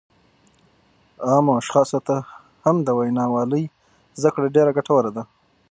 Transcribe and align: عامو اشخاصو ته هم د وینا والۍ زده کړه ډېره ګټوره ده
عامو 1.27 1.53
اشخاصو 1.61 1.99
ته 2.07 2.15
هم 2.65 2.75
د 2.83 2.89
وینا 2.97 3.25
والۍ 3.33 3.63
زده 4.19 4.29
کړه 4.35 4.47
ډېره 4.55 4.71
ګټوره 4.77 5.11
ده 5.15 5.23